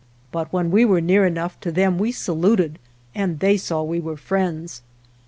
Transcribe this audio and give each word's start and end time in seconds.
But 0.31 0.51
when 0.51 0.71
we 0.71 0.83
were 0.83 0.99
near 0.99 1.27
enough 1.27 1.59
to 1.59 1.71
them 1.71 1.99
we 1.99 2.11
saluted, 2.11 2.79
and 3.13 3.39
they 3.39 3.55
saw 3.55 3.83
we 3.83 3.99
were 3.99 4.17
friends. 4.17 4.81